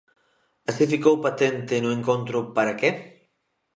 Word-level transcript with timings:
Así 0.69 0.83
ficou 0.93 1.15
patente 1.25 1.73
no 1.83 1.89
encontro 1.97 2.37
Para 2.55 2.73
que? 2.79 2.89